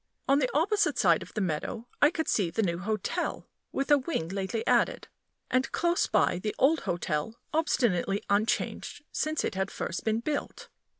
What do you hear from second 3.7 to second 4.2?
(with a